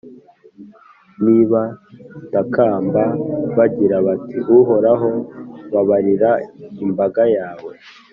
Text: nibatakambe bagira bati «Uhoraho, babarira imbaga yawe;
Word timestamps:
nibatakambe 1.23 3.03
bagira 3.57 3.97
bati 4.07 4.37
«Uhoraho, 4.57 5.09
babarira 5.73 6.31
imbaga 6.85 7.23
yawe; 7.37 7.71